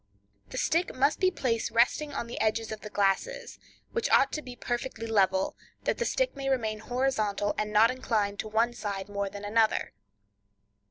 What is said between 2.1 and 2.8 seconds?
on the edges